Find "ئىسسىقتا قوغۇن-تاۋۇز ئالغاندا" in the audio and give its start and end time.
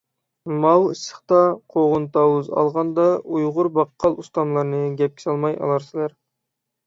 0.93-3.05